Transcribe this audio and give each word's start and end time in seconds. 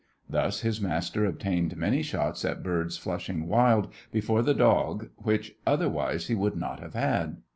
Thus 0.27 0.61
his 0.61 0.81
master 0.81 1.25
obtained 1.25 1.77
many 1.77 2.01
shots 2.01 2.43
at 2.43 2.63
birds 2.63 2.97
flushing 2.97 3.47
wild 3.47 3.93
before 4.11 4.41
the 4.41 4.55
dog 4.55 5.11
which 5.17 5.53
otherwise 5.63 6.25
he 6.25 6.33
would 6.33 6.55
not 6.57 6.79
have 6.79 6.95
had. 6.95 7.37